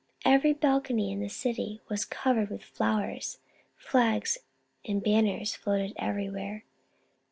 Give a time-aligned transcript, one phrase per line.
[0.25, 3.37] Every balcony in the city was covered with flowers;
[3.77, 4.39] flags
[4.83, 6.63] and banners floated everywhere.